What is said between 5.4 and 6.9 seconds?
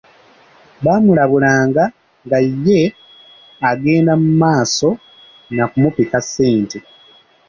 nakumupiika ssente.